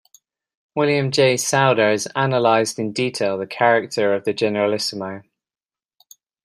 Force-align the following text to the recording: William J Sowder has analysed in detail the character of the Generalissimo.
William 0.73 1.11
J 1.11 1.35
Sowder 1.35 1.91
has 1.91 2.07
analysed 2.15 2.79
in 2.79 2.91
detail 2.91 3.37
the 3.37 3.45
character 3.45 4.15
of 4.15 4.23
the 4.23 4.33
Generalissimo. 4.33 5.21